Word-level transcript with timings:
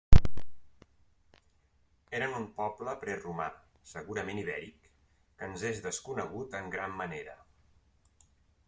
Eren 2.19 2.33
un 2.37 2.47
poble 2.61 2.95
preromà, 3.03 3.47
segurament 3.93 4.41
ibèric, 4.47 4.91
que 5.37 5.51
ens 5.53 5.69
és 5.75 5.87
desconegut 5.89 6.61
en 6.63 6.75
gran 6.79 6.99
manera. 7.05 7.39